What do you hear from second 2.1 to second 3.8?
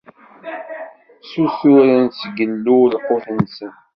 deg Yillu lqut-nsen.